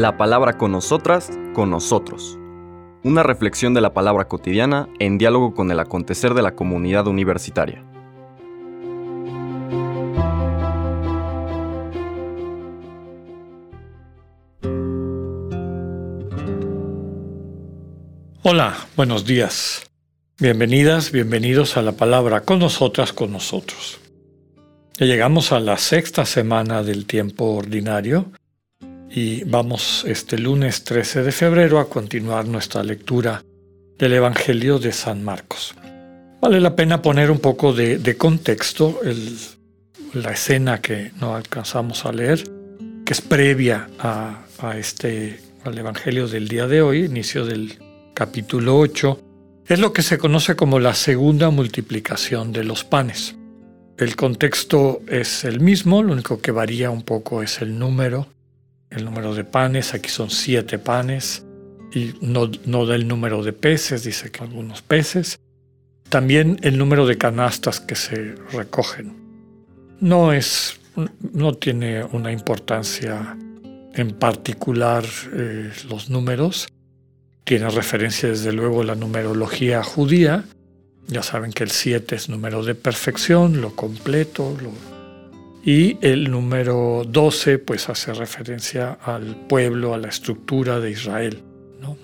[0.00, 2.38] La palabra con nosotras, con nosotros.
[3.04, 7.84] Una reflexión de la palabra cotidiana en diálogo con el acontecer de la comunidad universitaria.
[18.42, 19.82] Hola, buenos días.
[20.38, 24.00] Bienvenidas, bienvenidos a la palabra con nosotras, con nosotros.
[24.98, 28.32] Ya llegamos a la sexta semana del tiempo ordinario
[29.10, 33.42] y vamos este lunes 13 de febrero a continuar nuestra lectura
[33.98, 35.74] del Evangelio de San Marcos.
[36.40, 39.00] Vale la pena poner un poco de, contexto
[40.14, 42.44] la escena que no alcanzamos a leer,
[43.04, 44.46] que es previa a,
[44.76, 47.78] este, al Evangelio del día de hoy, inicio del
[48.14, 49.20] capítulo 8,
[49.66, 53.36] es lo que se conoce como la segunda multiplicación de los panes.
[53.98, 58.26] El contexto es el mismo, lo único que varía un poco es el número,
[58.90, 61.44] el número de panes, aquí son siete panes,
[61.92, 65.38] y no, no da el número de peces, dice que algunos peces.
[66.08, 69.16] También el número de canastas que se recogen.
[70.00, 70.80] No es,
[71.32, 73.36] no tiene una importancia
[73.94, 76.68] en particular eh, los números.
[77.44, 80.44] Tiene referencia desde luego la numerología judía,
[81.10, 84.56] ya saben que el 7 es número de perfección, lo completo,
[85.62, 91.42] y el número 12 pues hace referencia al pueblo, a la estructura de Israel.
[91.80, 91.96] ¿no?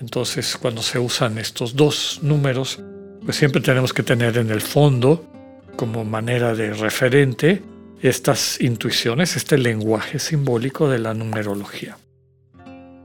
[0.00, 2.80] Entonces cuando se usan estos dos números,
[3.24, 5.30] pues siempre tenemos que tener en el fondo
[5.76, 7.62] como manera de referente
[8.00, 11.96] estas intuiciones, este lenguaje simbólico de la numerología.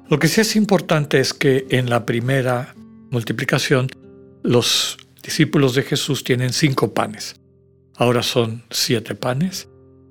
[0.09, 2.75] Lo que sí es importante es que en la primera
[3.11, 3.87] multiplicación
[4.43, 7.35] los discípulos de Jesús tienen cinco panes.
[7.95, 9.69] Ahora son siete panes,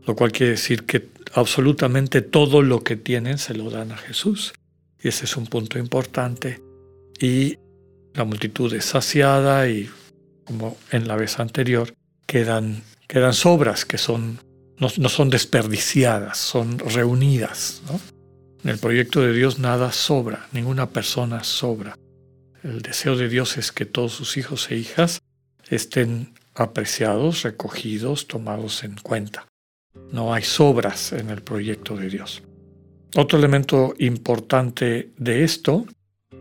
[0.09, 4.55] lo cual quiere decir que absolutamente todo lo que tienen se lo dan a Jesús.
[5.03, 6.63] Y ese es un punto importante.
[7.21, 7.59] Y
[8.15, 9.91] la multitud es saciada y,
[10.47, 11.93] como en la vez anterior,
[12.25, 14.41] quedan, quedan sobras que son,
[14.79, 17.83] no, son desperdiciadas, son reunidas.
[18.65, 21.99] En el proyecto de Dios nada sobra, ninguna persona sobra.
[22.65, 25.21] El deseo de Dios es que todos sus hijos e hijas
[25.69, 29.48] estén apreciados, recogidos, tomados en cuenta.
[30.13, 32.43] No hay sobras en el proyecto de Dios.
[33.17, 35.87] Otro elemento importante de esto,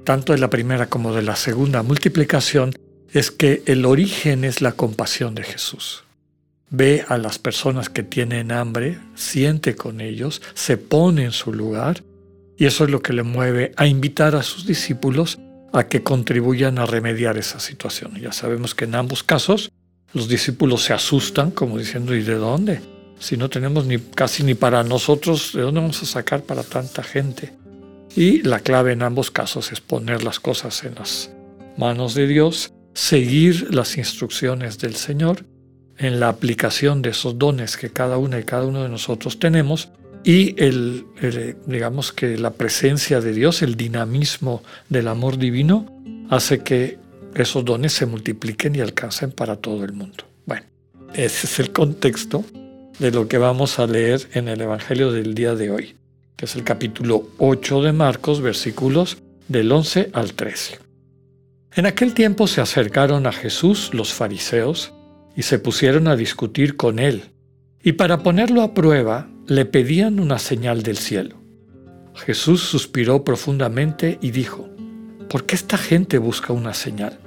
[0.04, 2.74] tanto de la primera como de la segunda multiplicación,
[3.12, 6.04] es que el origen es la compasión de Jesús.
[6.70, 12.04] Ve a las personas que tienen hambre, siente con ellos, se pone en su lugar,
[12.58, 15.40] y eso es lo que le mueve a invitar a sus discípulos
[15.72, 18.20] a que contribuyan a remediar esa situación.
[18.20, 19.72] Ya sabemos que en ambos casos
[20.14, 22.82] los discípulos se asustan como diciendo ¿y de dónde?
[23.20, 27.04] Si no tenemos ni casi ni para nosotros, ¿de dónde vamos a sacar para tanta
[27.04, 27.54] gente?
[28.16, 31.32] Y la clave en ambos casos es poner las cosas en las
[31.78, 35.46] manos de Dios, seguir las instrucciones del Señor
[35.98, 39.90] en la aplicación de esos dones que cada una y cada uno de nosotros tenemos
[40.24, 41.06] y el,
[41.66, 45.86] digamos que la presencia de Dios, el dinamismo del amor divino,
[46.30, 47.00] hace que
[47.36, 50.26] esos dones se multipliquen y alcancen para todo el mundo.
[50.46, 50.66] Bueno,
[51.14, 52.44] ese es el contexto
[53.00, 55.96] de lo que vamos a leer en el Evangelio del día de hoy,
[56.36, 60.80] que es el capítulo 8 de Marcos, versículos del 11 al 13.
[61.76, 64.94] En aquel tiempo se acercaron a Jesús los fariseos
[65.36, 67.26] y se pusieron a discutir con él,
[67.84, 71.38] y para ponerlo a prueba le pedían una señal del cielo.
[72.16, 74.68] Jesús suspiró profundamente y dijo,
[75.30, 77.20] ¿por qué esta gente busca una señal?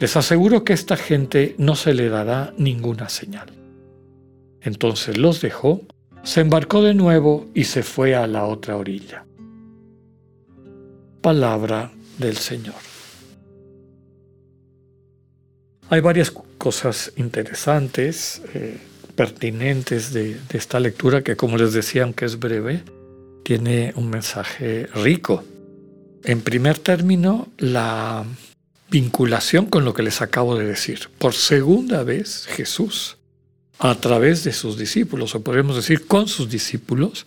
[0.00, 3.52] Les aseguro que esta gente no se le dará ninguna señal.
[4.68, 5.82] Entonces los dejó,
[6.22, 9.24] se embarcó de nuevo y se fue a la otra orilla.
[11.20, 12.76] Palabra del Señor.
[15.90, 18.42] Hay varias cosas interesantes.
[18.54, 18.78] Eh,
[19.18, 22.84] pertinentes de, esta lectura que, como les decía, aunque es breve,
[23.42, 25.42] tiene un mensaje rico.
[26.22, 28.24] En primer término, la
[28.90, 31.08] vinculación con lo que les acabo de decir.
[31.18, 33.17] Por segunda vez, Jesús,
[33.78, 37.24] a través de sus discípulos, o podríamos decir con sus discípulos,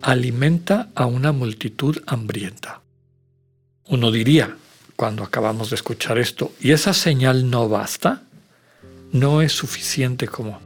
[0.00, 2.80] alimenta a una multitud hambrienta.
[3.86, 4.56] Uno diría,
[4.96, 8.22] cuando acabamos de escuchar esto, ¿y esa señal no basta?
[9.12, 10.60] No es suficiente como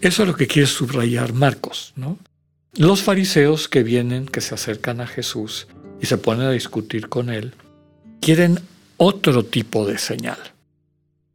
[0.00, 2.18] eso es lo que quiere subrayar Marcos, ¿no?
[2.74, 5.66] Los fariseos que vienen, que se acercan a Jesús
[6.00, 7.52] y se ponen a discutir con él,
[8.20, 8.60] quieren
[8.96, 10.38] otro tipo de señal.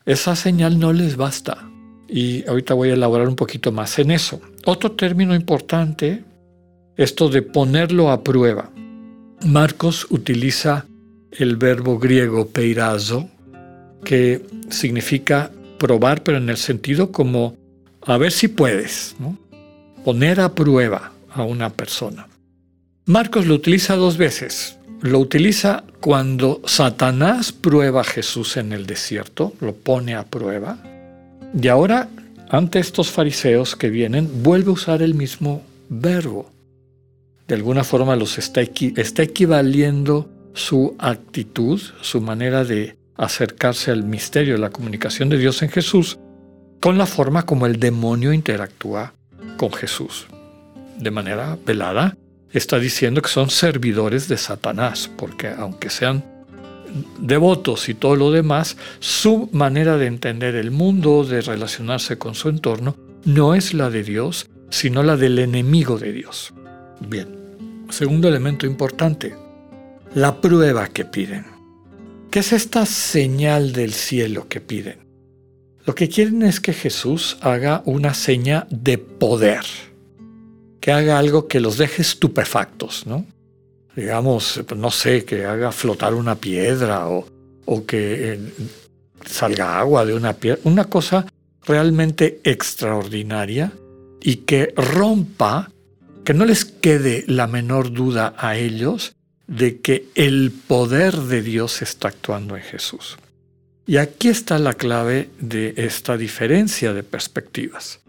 [0.05, 1.69] Esa señal no les basta.
[2.07, 4.39] Y ahorita voy a elaborar un poquito más en eso.
[4.65, 6.23] Otro término importante,
[6.97, 8.71] esto de ponerlo a prueba.
[9.45, 10.85] Marcos utiliza
[11.31, 13.29] el verbo griego peirazo,
[14.03, 17.57] que significa probar, pero en el sentido como
[18.05, 19.15] a ver si puedes,
[20.03, 22.27] poner a prueba a una persona.
[23.05, 24.77] Marcos lo utiliza dos veces.
[25.01, 30.77] Lo utiliza cuando Satanás prueba a Jesús en el desierto, lo pone a prueba.
[31.59, 32.09] Y ahora,
[32.49, 36.51] ante estos fariseos que vienen, vuelve a usar el mismo verbo.
[37.47, 44.55] De alguna forma los está, está equivaliendo su actitud, su manera de acercarse al misterio
[44.55, 46.19] de la comunicación de Dios en Jesús,
[46.81, 49.13] con la forma como el demonio interactúa
[49.57, 50.27] con Jesús.
[50.99, 52.17] De manera velada,
[52.51, 56.34] está diciendo que son servidores de Satanás, porque aunque sean
[57.19, 62.49] devotos y todo lo demás, su manera de entender el mundo, de relacionarse con su
[62.49, 62.95] entorno,
[63.25, 66.53] no es la de Dios, sino la del enemigo de Dios.
[66.99, 67.27] Bien,
[67.89, 69.35] segundo elemento importante,
[70.13, 71.45] la prueba que piden.
[72.31, 74.99] ¿Qué es esta señal del cielo que piden?
[75.85, 79.63] Lo que quieren es que Jesús haga una seña de poder,
[80.81, 83.25] que haga algo que los deje estupefactos, ¿no?
[83.95, 87.25] Digamos, no sé, que haga flotar una piedra o,
[87.65, 88.39] o que eh,
[89.25, 91.25] salga agua de una piedra, una cosa
[91.65, 93.71] realmente extraordinaria
[94.21, 95.71] y que rompa,
[96.23, 99.15] que no les quede la menor duda a ellos
[99.47, 103.17] de que el poder de Dios está actuando en Jesús.
[103.87, 107.99] Y aquí está la clave de esta diferencia de perspectivas.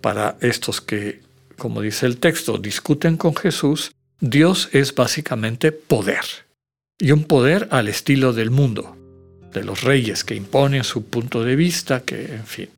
[0.00, 1.20] Para estos que,
[1.56, 6.24] como dice el texto, discuten con Jesús, Dios es básicamente poder.
[6.98, 8.96] Y un poder al estilo del mundo,
[9.52, 12.68] de los reyes que imponen su punto de vista, que, en fin,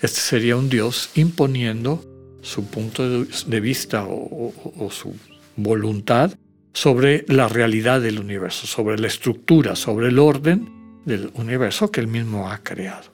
[0.00, 2.04] este sería un Dios imponiendo
[2.40, 5.16] su punto de vista o, su
[5.56, 6.32] voluntad
[6.72, 12.06] sobre la realidad del universo, sobre la estructura, sobre el orden del universo que él
[12.06, 13.12] mismo ha creado.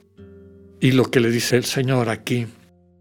[0.79, 2.45] Y lo que le dice el Señor aquí,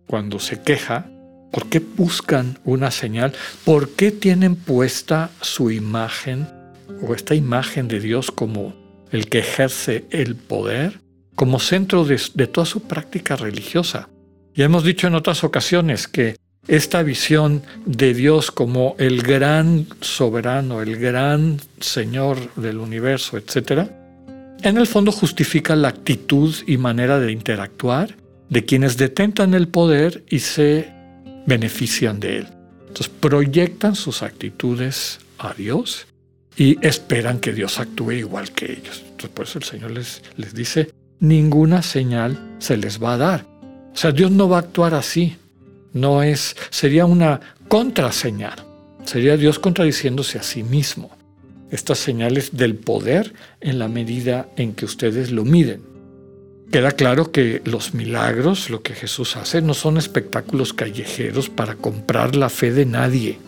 [0.07, 1.11] cuando se queja,
[1.51, 3.33] ¿por qué buscan una señal?
[3.65, 6.49] ¿Por qué tienen puesta su imagen
[7.03, 8.75] o esta imagen de Dios como
[9.11, 11.01] el que ejerce el poder,
[11.35, 14.09] como centro de, toda su práctica religiosa?
[14.55, 16.37] Ya hemos dicho en otras ocasiones que
[16.67, 23.91] esta visión de Dios como el gran soberano, el gran Señor del universo, etc.,
[24.61, 28.17] en el fondo justifica la actitud y manera de interactuar
[28.49, 30.98] de quienes detentan el poder y se
[31.49, 32.49] benefician de él.
[32.89, 36.07] Entonces proyectan sus actitudes a Dios
[36.57, 39.03] y esperan que Dios actúe igual que ellos.
[39.03, 43.47] Entonces por eso el Señor les, les dice, ninguna señal se les va a dar.
[43.93, 45.37] O sea, Dios no va a actuar así.
[45.93, 48.65] No es, sería una contraseñal.
[49.05, 51.11] Sería Dios contradiciéndose a sí mismo.
[51.71, 55.83] Estas señales del poder en la medida en que ustedes lo miden.
[56.71, 62.37] Queda claro que los milagros, lo que Jesús hace, no son espectáculos callejeros para comprar
[62.37, 63.39] la fe de nadie.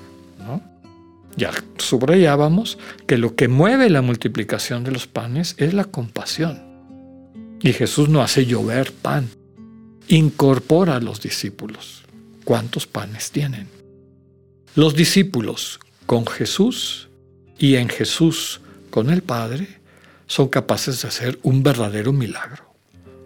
[1.37, 6.61] Ya subrayábamos que lo que mueve la multiplicación de los panes es la compasión.
[7.61, 9.29] Y Jesús no hace llover pan,
[10.09, 12.03] incorpora a los discípulos
[12.45, 13.69] cuántos panes tienen.
[14.75, 17.09] Los discípulos con Jesús
[17.59, 18.61] y en Jesús
[18.91, 19.69] con el Padre
[20.27, 22.70] son capaces de hacer un verdadero milagro.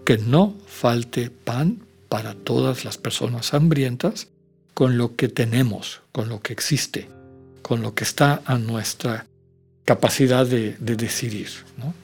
[0.05, 4.29] Que no falte pan para todas las personas hambrientas
[4.75, 7.09] con lo que tenemos, con lo que existe,
[7.63, 9.27] con lo que está a nuestra
[9.85, 11.49] capacidad de, decidir,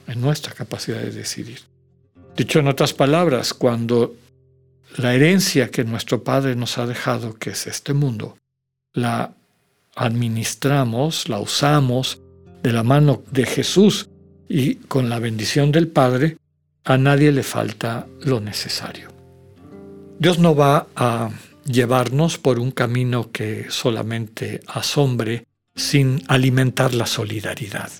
[0.07, 1.59] en nuestra capacidad de decidir.
[2.35, 4.15] Dicho en otras palabras, cuando
[4.97, 8.37] la herencia que nuestro Padre nos ha dejado, que es este mundo,
[8.93, 9.33] la
[9.95, 12.19] administramos, la usamos
[12.63, 14.09] de la mano de Jesús
[14.47, 16.37] y con la bendición del Padre,
[16.83, 19.09] a nadie le falta lo necesario.
[20.19, 21.29] Dios no va a
[21.65, 25.45] llevarnos por un camino que solamente asombre
[25.75, 27.91] sin alimentar la solidaridad.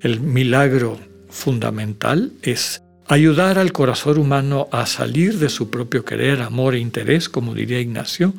[0.00, 6.74] El milagro fundamental es ayudar al corazón humano a salir de su propio querer, amor
[6.74, 8.34] e interés, como diría Ignacio,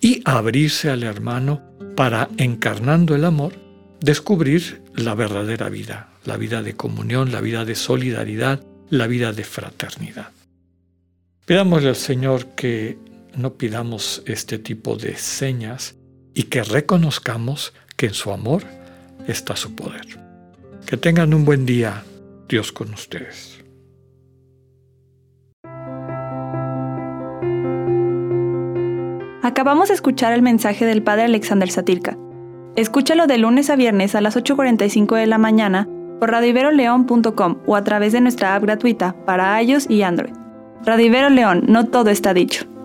[0.00, 1.62] y abrirse al hermano
[1.94, 3.54] para, encarnando el amor,
[4.00, 9.44] descubrir la verdadera vida, la vida de comunión, la vida de solidaridad, la vida de
[9.44, 10.28] fraternidad.
[11.44, 12.98] Pidámosle al Señor que
[13.36, 15.96] no pidamos este tipo de señas
[16.34, 18.64] y que reconozcamos que en su amor
[19.26, 20.06] está su poder.
[20.86, 22.04] Que tengan un buen día,
[22.48, 23.60] Dios con ustedes.
[29.42, 32.18] Acabamos de escuchar el mensaje del padre Alexander Satirka.
[32.74, 37.84] Escúchalo de lunes a viernes a las 8.45 de la mañana por radiveroleón.com o a
[37.84, 40.34] través de nuestra app gratuita para iOS y Android.
[40.84, 42.75] Radio Ibero León, no todo está dicho.